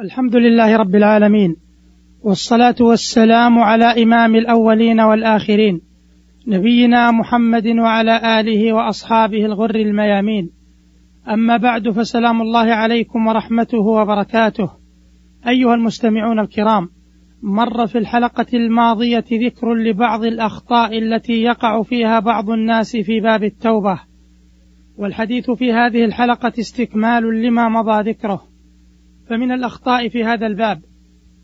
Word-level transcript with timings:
الحمد 0.00 0.36
لله 0.36 0.76
رب 0.76 0.94
العالمين 0.94 1.56
والصلاة 2.22 2.74
والسلام 2.80 3.58
على 3.58 4.02
إمام 4.02 4.34
الأولين 4.34 5.00
والآخرين 5.00 5.80
نبينا 6.46 7.10
محمد 7.10 7.66
وعلى 7.66 8.40
آله 8.40 8.72
وأصحابه 8.72 9.44
الغر 9.44 9.74
الميامين. 9.74 10.50
أما 11.28 11.56
بعد 11.56 11.90
فسلام 11.90 12.42
الله 12.42 12.74
عليكم 12.74 13.26
ورحمته 13.26 13.78
وبركاته. 13.78 14.70
أيها 15.48 15.74
المستمعون 15.74 16.38
الكرام 16.38 16.88
مر 17.42 17.86
في 17.86 17.98
الحلقة 17.98 18.46
الماضية 18.54 19.24
ذكر 19.32 19.74
لبعض 19.74 20.24
الأخطاء 20.24 20.98
التي 20.98 21.42
يقع 21.42 21.82
فيها 21.82 22.20
بعض 22.20 22.50
الناس 22.50 22.96
في 22.96 23.20
باب 23.20 23.44
التوبة. 23.44 24.00
والحديث 24.98 25.50
في 25.50 25.72
هذه 25.72 26.04
الحلقة 26.04 26.52
استكمال 26.58 27.42
لما 27.42 27.68
مضى 27.68 28.10
ذكره. 28.10 28.49
فمن 29.30 29.52
الأخطاء 29.52 30.08
في 30.08 30.24
هذا 30.24 30.46
الباب 30.46 30.82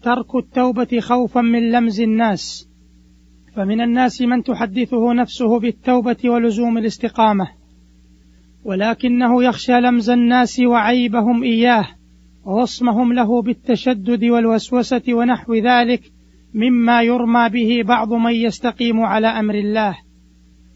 ترك 0.03 0.36
التوبة 0.36 1.00
خوفا 1.00 1.40
من 1.40 1.71
لمز 1.71 2.00
الناس. 2.00 2.68
فمن 3.57 3.81
الناس 3.81 4.22
من 4.22 4.43
تحدثه 4.43 5.13
نفسه 5.13 5.58
بالتوبة 5.61 6.17
ولزوم 6.25 6.79
الاستقامة. 6.79 7.49
ولكنه 8.64 9.44
يخشى 9.44 9.80
لمز 9.80 10.11
الناس 10.11 10.61
وعيبهم 10.61 11.43
إياه 11.43 11.86
ووصمهم 12.44 13.13
له 13.13 13.43
بالتشدد 13.43 14.25
والوسوسة 14.25 15.03
ونحو 15.08 15.55
ذلك 15.55 16.13
مما 16.55 17.03
يرمى 17.03 17.49
به 17.49 17.82
بعض 17.82 18.13
من 18.13 18.32
يستقيم 18.32 19.00
على 19.00 19.27
أمر 19.27 19.55
الله. 19.55 19.96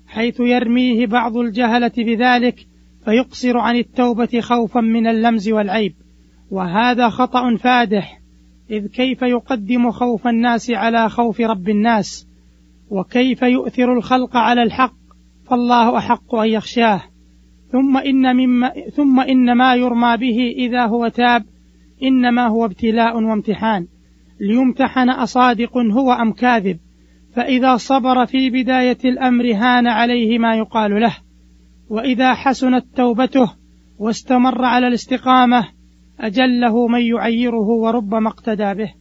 حيث 0.07 0.41
يرميه 0.41 1.07
بعض 1.07 1.37
الجهلة 1.37 1.93
بذلك 1.99 2.67
فيقصر 3.05 3.59
عن 3.59 3.77
التوبة 3.77 4.41
خوفا 4.41 4.81
من 4.81 5.07
اللمز 5.07 5.49
والعيب. 5.49 5.95
وهذا 6.51 7.09
خطأ 7.09 7.57
فادح 7.57 8.21
إذ 8.71 8.87
كيف 8.87 9.23
يقدم 9.23 9.91
خوف 9.91 10.27
الناس 10.27 10.71
على 10.71 11.09
خوف 11.09 11.41
رب 11.41 11.69
الناس؟ 11.69 12.27
وكيف 12.91 13.43
يؤثر 13.43 13.93
الخلق 13.93 14.37
على 14.37 14.63
الحق؟ 14.63 14.95
فالله 15.51 15.99
أحق 15.99 16.35
أن 16.35 16.49
يخشاه. 16.49 17.03
ثم 17.73 17.97
إن 17.97 18.37
مما 18.37 18.73
ثم 18.93 19.21
إن 19.21 19.57
ما 19.57 19.75
يرمى 19.75 20.17
به 20.17 20.55
إذا 20.57 20.87
هو 20.87 21.09
تاب 21.09 21.45
إنما 22.03 22.47
هو 22.47 22.65
ابتلاء 22.65 23.23
وامتحان. 23.23 23.87
ليمتحن 24.41 25.11
أصادق 25.11 25.79
هو 25.79 26.13
أم 26.13 26.33
كاذب؟ 26.33 26.79
فإذا 27.35 27.77
صبر 27.77 28.27
في 28.27 28.51
بداية 28.51 28.99
الأمر 29.05 29.45
هان 29.55 29.87
عليه 29.87 30.39
ما 30.39 30.57
يقال 30.57 31.01
له. 31.01 31.17
وإذا 31.89 32.35
حسنت 32.35 32.85
توبته 32.97 33.53
واستمر 33.99 34.65
على 34.65 34.87
الاستقامة 34.87 35.80
أجله 36.21 36.87
من 36.87 37.01
يعيره 37.01 37.69
وربما 37.69 38.29
اقتدى 38.29 38.75
به. 38.75 38.95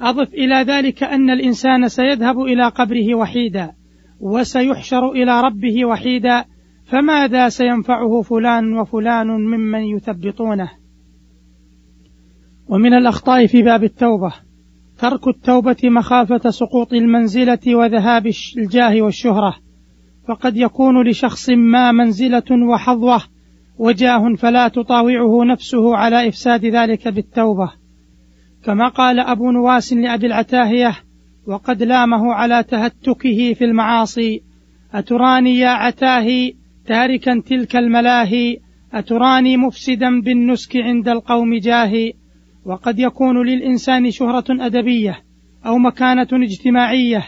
أضف 0.00 0.34
إلى 0.34 0.54
ذلك 0.54 1.02
أن 1.02 1.30
الإنسان 1.30 1.88
سيذهب 1.88 2.40
إلى 2.40 2.68
قبره 2.68 3.14
وحيدا 3.14 3.72
وسيحشر 4.20 5.10
إلى 5.12 5.40
ربه 5.40 5.84
وحيدا 5.84 6.44
فماذا 6.84 7.48
سينفعه 7.48 8.22
فلان 8.22 8.78
وفلان 8.78 9.26
ممن 9.26 9.82
يثبطونه؟ 9.84 10.70
ومن 12.68 12.94
الأخطاء 12.94 13.46
في 13.46 13.62
باب 13.62 13.84
التوبة 13.84 14.32
ترك 14.98 15.28
التوبة 15.28 15.76
مخافة 15.84 16.50
سقوط 16.50 16.92
المنزلة 16.92 17.74
وذهاب 17.74 18.30
الجاه 18.56 19.02
والشهرة 19.02 19.56
فقد 20.28 20.56
يكون 20.56 21.08
لشخص 21.08 21.50
ما 21.50 21.92
منزلة 21.92 22.66
وحظوة 22.70 23.20
وجاه 23.78 24.34
فلا 24.38 24.68
تطاوعه 24.68 25.44
نفسه 25.44 25.96
على 25.96 26.28
إفساد 26.28 26.66
ذلك 26.66 27.08
بالتوبة. 27.08 27.72
كما 28.64 28.88
قال 28.88 29.20
أبو 29.20 29.50
نواس 29.50 29.92
لأبي 29.92 30.26
العتاهية 30.26 30.96
وقد 31.46 31.82
لامه 31.82 32.32
على 32.32 32.62
تهتكه 32.62 33.52
في 33.54 33.64
المعاصي 33.64 34.42
أتراني 34.94 35.58
يا 35.58 35.68
عتاهي 35.68 36.52
تاركا 36.86 37.42
تلك 37.46 37.76
الملاهي 37.76 38.58
أتراني 38.92 39.56
مفسدا 39.56 40.20
بالنسك 40.20 40.76
عند 40.76 41.08
القوم 41.08 41.58
جاهي 41.58 42.12
وقد 42.64 42.98
يكون 42.98 43.46
للإنسان 43.46 44.10
شهرة 44.10 44.44
أدبية 44.50 45.18
أو 45.66 45.78
مكانة 45.78 46.28
اجتماعية 46.32 47.24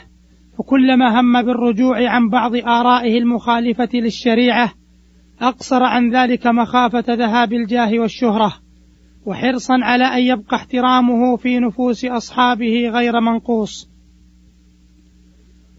فكلما 0.59 1.21
هم 1.21 1.42
بالرجوع 1.42 2.10
عن 2.10 2.28
بعض 2.28 2.56
آرائه 2.56 3.19
المخالفة 3.19 3.88
للشريعة 3.94 4.72
أقصر 5.41 5.82
عن 5.82 6.10
ذلك 6.10 6.47
مخافة 6.47 7.04
ذهاب 7.14 7.52
الجاه 7.52 7.98
والشهرة 7.98 8.54
وحرصا 9.26 9.74
على 9.82 10.04
أن 10.04 10.22
يبقى 10.22 10.56
احترامه 10.56 11.36
في 11.36 11.58
نفوس 11.58 12.04
أصحابه 12.04 12.88
غير 12.88 13.20
منقوص. 13.20 13.91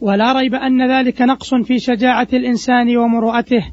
ولا 0.01 0.33
ريب 0.33 0.55
أن 0.55 0.91
ذلك 0.91 1.21
نقص 1.21 1.55
في 1.55 1.79
شجاعة 1.79 2.27
الإنسان 2.33 2.97
ومروءته 2.97 3.65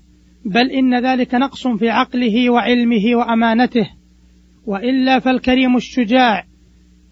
بل 0.44 0.70
إن 0.70 1.06
ذلك 1.06 1.34
نقص 1.34 1.66
في 1.66 1.90
عقله 1.90 2.50
وعلمه 2.50 3.14
وأمانته. 3.14 3.90
وإلا 4.66 5.18
فالكريم 5.18 5.76
الشجاع 5.76 6.44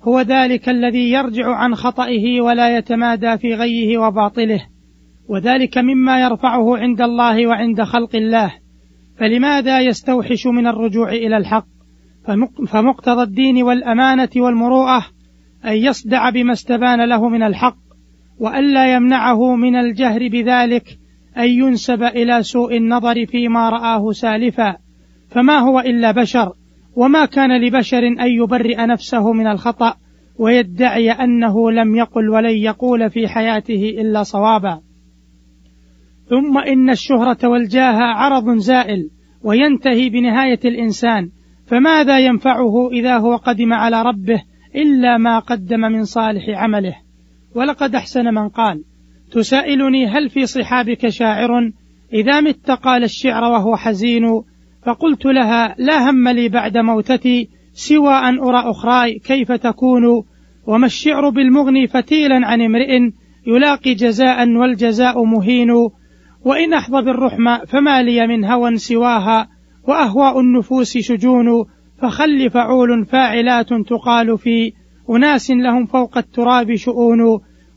هو 0.03 0.21
ذلك 0.21 0.69
الذي 0.69 1.11
يرجع 1.11 1.55
عن 1.55 1.75
خطئه 1.75 2.41
ولا 2.41 2.77
يتمادى 2.77 3.39
في 3.39 3.55
غيه 3.55 3.99
وباطله 3.99 4.67
وذلك 5.29 5.79
مما 5.79 6.21
يرفعه 6.21 6.79
عند 6.79 7.01
الله 7.01 7.47
وعند 7.47 7.83
خلق 7.83 8.17
الله. 8.17 8.62
فلماذا 9.23 9.81
يستوحش 9.81 10.47
من 10.47 10.67
الرجوع 10.67 11.13
إلى 11.13 11.37
الحق؟ 11.37 11.67
فمقتضى 12.67 13.23
الدين 13.23 13.63
والأمانة 13.63 14.29
والمروءة 14.37 15.07
أن 15.65 15.73
يصدع 15.73 16.31
بما 16.31 16.53
استبان 16.53 17.09
له 17.09 17.29
من 17.29 17.43
الحق 17.43 17.77
وألا 18.39 18.95
يمنعه 18.95 19.57
من 19.57 19.77
الجهر 19.77 20.29
بذلك 20.29 20.99
أن 21.37 21.49
ينسب 21.49 22.03
إلى 22.03 22.43
سوء 22.43 22.77
النظر 22.77 23.27
فيما 23.27 23.69
رآه 23.69 24.13
سالفا. 24.13 24.77
فما 25.31 25.59
هو 25.59 25.81
إلا 25.81 26.13
بشر 26.13 26.53
وما 26.97 27.25
كان 27.25 27.61
لبشر 27.67 28.07
أن 28.07 28.29
يبرئ 28.43 28.87
نفسه 28.87 29.33
من 29.33 29.47
الخطأ 29.47 29.95
ويدعي 30.39 31.11
أنه 31.11 31.71
لم 31.71 31.97
يقل 31.97 32.29
ولن 32.29 32.57
يقول 32.57 33.11
في 33.11 33.29
حياته 33.29 33.95
إلا 33.99 34.23
صوابا. 34.23 34.81
ثم 36.33 36.59
إن 36.59 36.91
الشهرة 36.91 37.49
والجاه 37.49 37.97
عرض 37.99 38.57
زائل 38.57 39.11
وينتهي 39.43 40.09
بنهاية 40.09 40.61
الإنسان 40.65 41.31
فماذا 41.67 42.19
ينفعه 42.19 42.91
إذا 42.93 43.19
هو 43.19 43.37
قدم 43.37 43.73
على 43.73 44.03
ربه 44.03 44.43
إلا 44.77 45.19
ما 45.19 45.39
قدم 45.39 45.81
من 45.81 46.05
صالح 46.05 46.49
عمله؟ 46.49 46.95
ولقد 47.55 47.95
أحسن 47.95 48.25
من 48.25 48.49
قال 48.49 48.85
تسائلني 49.33 50.07
هل 50.07 50.29
في 50.29 50.47
صحابك 50.47 51.09
شاعر؟ 51.09 51.51
إذا 52.13 52.41
مت 52.41 52.71
قال 52.71 53.05
الشعر 53.05 53.53
وهو 53.53 53.77
حزين 53.77 54.43
فقلت 54.87 55.27
لها 55.27 55.75
لا 55.79 56.11
هم 56.11 56.29
لي 56.29 56.49
بعد 56.49 56.79
موتتي 56.79 57.49
سوى 57.73 58.15
أن 58.15 58.39
أرى 58.39 58.71
أخراي 58.71 59.19
كيف 59.19 59.53
تكون 59.53 60.03
وما 60.67 60.87
الشعر 60.87 61.29
بالمغني 61.29 61.87
فتيلا 61.87 62.47
عن 62.47 62.63
امرئ 62.63 63.11
يلاقي 63.47 63.95
جزاء 63.95 64.49
والجزاء 64.49 65.25
مهين 65.25 65.71
وإن 66.45 66.75
أحظى 66.75 67.03
بالرحمة 67.03 67.65
فما 67.65 68.03
لي 68.03 68.27
من 68.27 68.45
هوى 68.45 68.77
سواها 68.77 69.49
وأهواء 69.89 70.41
النفوس 70.41 70.99
شجون 70.99 71.65
فخل 72.03 72.51
فعول 72.51 73.05
فاعلات 73.05 73.69
تقال 73.69 74.39
في 74.39 74.73
أناس 75.11 75.51
لهم 75.51 75.87
فوق 75.87 76.19
التراب 76.19 76.75
شؤون 76.75 77.21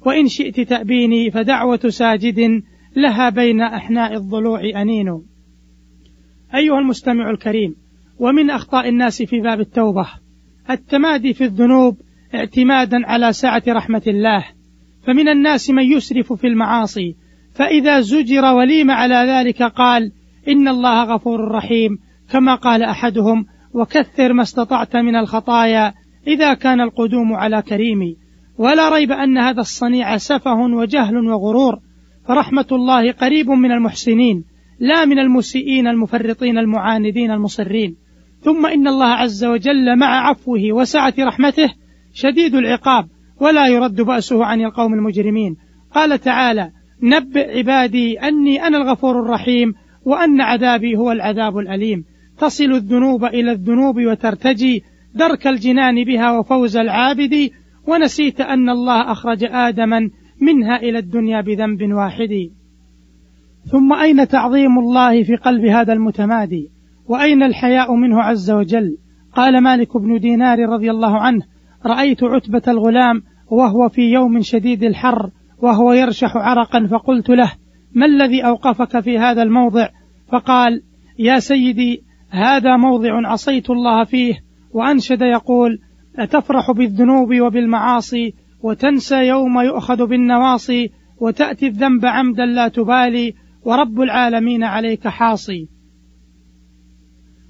وإن 0.05 0.27
شئت 0.27 0.61
تأبيني 0.61 1.31
فدعوة 1.31 1.79
ساجد 1.87 2.61
لها 2.95 3.29
بين 3.29 3.61
أحناء 3.61 4.13
الضلوع 4.13 4.61
أنين. 4.81 5.23
أيها 6.55 6.79
المستمع 6.79 7.29
الكريم 7.29 7.75
ومن 8.19 8.49
أخطاء 8.49 8.89
الناس 8.89 9.23
في 9.23 9.39
باب 9.39 9.59
التوبة 9.59 10.07
التمادي 10.69 11.33
في 11.33 11.43
الذنوب 11.43 11.97
اعتمادا 12.35 12.97
على 13.05 13.33
سعة 13.33 13.63
رحمة 13.67 14.01
الله 14.07 14.45
فمن 15.07 15.29
الناس 15.29 15.69
من 15.69 15.83
يسرف 15.83 16.33
في 16.33 16.47
المعاصي 16.47 17.15
فإذا 17.55 18.01
زجر 18.01 18.45
وليم 18.45 18.91
على 18.91 19.15
ذلك 19.15 19.63
قال 19.63 20.11
إن 20.47 20.67
الله 20.67 21.03
غفور 21.03 21.51
رحيم 21.51 21.97
كما 22.31 22.55
قال 22.55 22.83
أحدهم 22.83 23.45
وكثر 23.73 24.33
ما 24.33 24.41
استطعت 24.41 24.95
من 24.95 25.15
الخطايا 25.15 25.93
إذا 26.27 26.53
كان 26.53 26.81
القدوم 26.81 27.33
على 27.33 27.61
كريم 27.61 28.15
ولا 28.57 28.89
ريب 28.89 29.11
أن 29.11 29.37
هذا 29.37 29.61
الصنيع 29.61 30.17
سفه 30.17 30.55
وجهل 30.55 31.17
وغرور. 31.17 31.79
فرحمة 32.27 32.65
الله 32.71 33.11
قريب 33.11 33.49
من 33.49 33.71
المحسنين 33.71 34.43
لا 34.79 35.05
من 35.05 35.19
المسيئين 35.19 35.87
المفرطين 35.87 36.57
المعاندين 36.57 37.31
المصرين. 37.31 37.95
ثم 38.41 38.65
إن 38.65 38.87
الله 38.87 39.05
عز 39.05 39.45
وجل 39.45 39.99
مع 39.99 40.29
عفوه 40.29 40.61
وسعة 40.71 41.13
رحمته 41.19 41.73
شديد 42.13 42.55
العقاب 42.55 43.07
ولا 43.41 43.67
يرد 43.67 44.01
بأسه 44.01 44.45
عن 44.45 44.61
القوم 44.61 44.93
المجرمين. 44.93 45.55
قال 45.95 46.19
تعالى 46.19 46.71
نبئ 47.03 47.57
عبادي 47.57 48.19
أني 48.19 48.67
أنا 48.67 48.77
الغفور 48.77 49.19
الرحيم 49.19 49.73
وأن 50.05 50.41
عذابي 50.41 50.97
هو 50.97 51.11
العذاب 51.11 51.57
الأليم. 51.57 52.05
تصل 52.37 52.71
الذنوب 52.71 53.25
إلى 53.25 53.51
الذنوب 53.51 53.95
وترتجي 53.97 54.83
درك 55.15 55.47
الجنان 55.47 56.03
بها 56.03 56.39
وفوز 56.39 56.77
العابد. 56.77 57.49
ونسيت 57.87 58.41
أن 58.41 58.69
الله 58.69 59.11
أخرج 59.11 59.43
آدما 59.43 60.09
منها 60.41 60.77
إلى 60.77 60.99
الدنيا 60.99 61.41
بذنب 61.41 61.93
واحد. 61.93 62.49
ثم 63.71 63.93
أين 63.93 64.27
تعظيم 64.27 64.79
الله 64.79 65.23
في 65.23 65.35
قلب 65.35 65.65
هذا 65.65 65.93
المتمادي؟ 65.93 66.69
وأين 67.07 67.43
الحياء 67.43 67.95
منه 67.95 68.21
عز 68.21 68.51
وجل؟ 68.51 68.97
قال 69.35 69.63
مالك 69.63 69.97
بن 69.97 70.19
دينار 70.19 70.59
رضي 70.59 70.91
الله 70.91 71.19
عنه 71.19 71.41
رأيت 71.85 72.23
عتبة 72.23 72.61
الغلام 72.67 73.23
وهو 73.51 73.89
في 73.89 74.01
يوم 74.01 74.41
شديد 74.41 74.83
الحر 74.83 75.29
وهو 75.65 75.93
يرشح 75.93 76.37
عرقا 76.37 76.87
فقلت 76.87 77.29
له 77.29 77.51
ما 77.93 78.05
الذي 78.05 78.45
أوقفك 78.45 78.99
في 78.99 79.19
هذا 79.19 79.43
الموضع؟ 79.43 79.89
فقال 80.31 80.81
يا 81.19 81.39
سيدي 81.39 82.03
هذا 82.29 82.77
موضع 82.77 83.27
عصيت 83.27 83.69
الله 83.69 84.03
فيه. 84.03 84.33
وأنشد 84.71 85.21
يقول 85.21 85.79
أتفرح 86.19 86.71
بالذنوب 86.71 87.41
وبالمعاصي 87.41 88.33
وتنسى 88.63 89.15
يوم 89.15 89.59
يؤخذ 89.59 90.07
بالنواصي 90.07 90.89
وتأتي 91.21 91.67
الذنب 91.67 92.05
عمدا 92.05 92.45
لا 92.45 92.67
تبالي 92.67 93.33
ورب 93.63 94.01
العالمين 94.01 94.63
عليك 94.63 95.07
حاصي. 95.07 95.67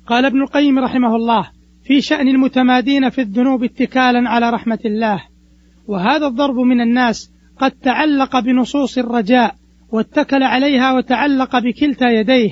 قال 0.08 0.26
ابن 0.26 0.42
القيم 0.42 0.80
رحمه 0.80 1.16
الله 1.16 1.50
في 1.84 2.02
شأن 2.02 2.28
المتمادين 2.28 3.10
في 3.10 3.22
الذنوب 3.22 3.64
اتكالا 3.64 4.30
على 4.30 4.50
رحمة 4.50 4.80
الله 4.86 5.24
وهذا 5.88 6.28
الضرب 6.28 6.56
من 6.56 6.82
الناس 6.82 7.35
قد 7.60 7.72
تعلق 7.72 8.40
بنصوص 8.40 8.98
الرجاء 8.98 9.56
واتكل 9.92 10.44
عليها 10.44 10.94
وتعلق 10.94 11.60
بكلتا 11.60 12.10
يديه 12.10 12.52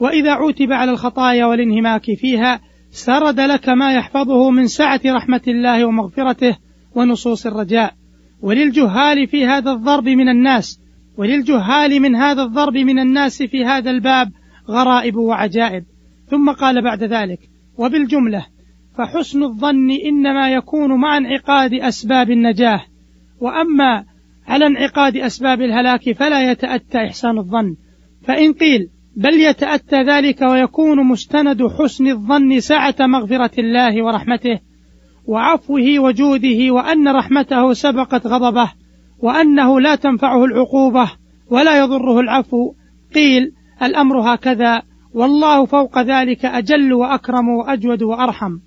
وإذا 0.00 0.30
عوتب 0.30 0.72
على 0.72 0.90
الخطايا 0.90 1.46
والانهماك 1.46 2.04
فيها 2.14 2.60
سرد 2.90 3.40
لك 3.40 3.68
ما 3.68 3.92
يحفظه 3.92 4.50
من 4.50 4.66
سعة 4.66 5.00
رحمة 5.06 5.42
الله 5.48 5.84
ومغفرته 5.84 6.56
ونصوص 6.94 7.46
الرجاء. 7.46 7.94
وللجهال 8.42 9.26
في 9.26 9.46
هذا 9.46 9.72
الضرب 9.72 10.08
من 10.08 10.28
الناس 10.28 10.80
وللجهال 11.16 12.00
من 12.00 12.16
هذا 12.16 12.42
الضرب 12.42 12.76
من 12.76 12.98
الناس 12.98 13.42
في 13.42 13.64
هذا 13.64 13.90
الباب 13.90 14.32
غرائب 14.68 15.16
وعجائب. 15.16 15.84
ثم 16.30 16.50
قال 16.52 16.84
بعد 16.84 17.04
ذلك 17.04 17.38
وبالجملة 17.78 18.46
فحسن 18.98 19.42
الظن 19.42 19.90
إنما 19.90 20.50
يكون 20.50 21.00
مع 21.00 21.16
انعقاد 21.16 21.74
أسباب 21.74 22.30
النجاة. 22.30 22.80
وأما 23.40 24.04
على 24.46 24.66
انعقاد 24.66 25.16
أسباب 25.16 25.60
الهلاك 25.60 26.12
فلا 26.12 26.50
يتأتى 26.50 26.98
إحسان 26.98 27.38
الظن. 27.38 27.76
فإن 28.22 28.52
قيل 28.52 28.90
بل 29.16 29.34
يتأتى 29.34 30.02
ذلك 30.02 30.42
ويكون 30.42 31.06
مستند 31.06 31.66
حسن 31.66 32.06
الظن 32.06 32.60
سعة 32.60 32.94
مغفرة 33.00 33.60
الله 33.60 34.04
ورحمته 34.04 34.60
وعفوه 35.26 35.98
وجوده 35.98 36.70
وأن 36.70 37.08
رحمته 37.08 37.72
سبقت 37.72 38.26
غضبه 38.26 38.72
وأنه 39.18 39.80
لا 39.80 39.94
تنفعه 39.94 40.44
العقوبة 40.44 41.10
ولا 41.50 41.78
يضره 41.78 42.20
العفو. 42.20 42.74
قيل 43.14 43.52
الأمر 43.82 44.34
هكذا 44.34 44.82
والله 45.14 45.64
فوق 45.64 45.98
ذلك 45.98 46.44
أجل 46.44 46.92
وأكرم 46.92 47.48
وأجود 47.48 48.02
وأرحم. 48.02 48.58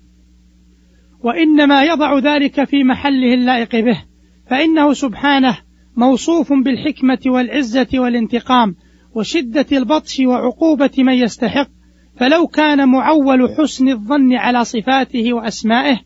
وإنما 1.20 1.84
يضع 1.84 2.18
ذلك 2.18 2.64
في 2.64 2.84
محله 2.84 3.34
اللائق 3.34 3.76
به. 3.76 4.04
فإنه 4.50 4.92
سبحانه 4.92 5.58
موصوف 5.96 6.52
بالحكمة 6.52 7.18
والعزة 7.26 7.88
والانتقام 7.94 8.74
وشدة 9.14 9.66
البطش 9.72 10.20
وعقوبة 10.20 10.90
من 10.98 11.12
يستحق. 11.12 11.68
فلو 12.16 12.46
كان 12.46 12.88
معول 12.88 13.48
حسن 13.58 13.88
الظن 13.88 14.34
على 14.34 14.64
صفاته 14.64 15.32
وأسمائه 15.32 16.00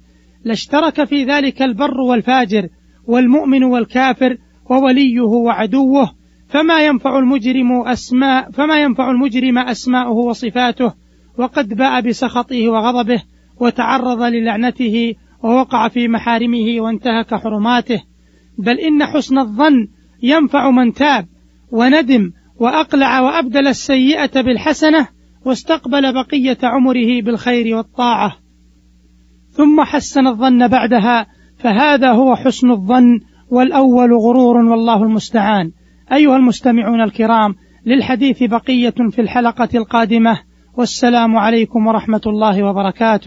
لاشترك 0.45 1.05
في 1.05 1.25
ذلك 1.25 1.63
البر 1.63 2.01
والفاجر 2.01 2.69
والمؤمن 3.07 3.65
والكافر 3.65 4.37
ووليه 4.71 5.21
وعدوه. 5.21 6.11
فما 6.49 6.87
ينفع 6.87 7.19
المجرم 7.19 7.89
أسماء 7.89 8.51
فما 8.51 8.83
ينفع 8.83 9.11
المجرم 9.11 9.59
أسماؤه 9.59 10.17
وصفاته؟ 10.17 10.93
وقد 11.39 11.75
باء 11.75 12.01
بسخطه 12.01 12.69
وغضبه 12.69 13.23
وتعرض 13.61 14.23
للعنته 14.23 15.15
ووقع 15.43 15.89
في 15.89 16.09
محارمه 16.09 16.81
وانتهك 16.81 17.35
حرماته. 17.35 18.03
بل 18.59 18.79
إن 18.79 19.05
حسن 19.05 19.39
الظن 19.39 19.89
ينفع 20.23 20.71
من 20.71 20.93
تاب 20.93 21.27
وندم 21.71 22.33
وأقلع 22.61 23.21
وأبدل 23.21 23.67
السيئة 23.67 24.41
بالحسنة 24.41 25.09
واستقبل 25.45 26.15
بقية 26.15 26.59
عمره 26.63 27.23
بالخير 27.23 27.77
والطاعة. 27.77 28.37
ثم 29.51 29.85
حسن 29.85 30.27
الظن 30.27 30.69
بعدها 30.69 31.27
فهذا 31.59 32.13
هو 32.13 32.37
حسن 32.37 32.71
الظن 32.71 33.21
والأول 33.51 34.13
غرور 34.13 34.57
والله 34.57 35.03
المستعان. 35.03 35.73
أيها 36.13 36.37
المستمعون 36.37 37.01
الكرام 37.01 37.55
للحديث 37.87 38.43
بقية 38.43 38.95
في 39.11 39.21
الحلقة 39.21 39.69
القادمة. 39.75 40.39
والسلام 40.77 41.37
عليكم 41.37 41.87
ورحمة 41.87 42.21
الله 42.27 42.63
وبركاته. 42.63 43.27